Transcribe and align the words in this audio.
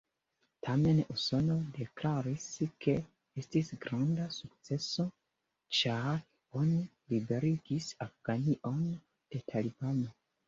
Tamen 0.67 0.99
Usono 1.15 1.55
deklaris, 1.73 2.45
ke 2.85 2.95
estis 3.41 3.67
granda 3.83 4.25
sukceso, 4.37 5.05
ĉar 5.81 6.17
oni 6.63 6.81
liberigis 7.15 7.91
Afganion 8.09 8.81
de 9.35 9.43
talibano. 9.53 10.15